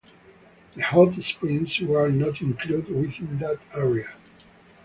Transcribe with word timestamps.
The 0.73 0.81
hot 0.81 1.13
springs 1.21 1.79
were 1.79 2.09
not 2.09 2.41
included 2.41 2.89
within 2.89 3.37
that 3.37 3.59
area. 3.71 4.11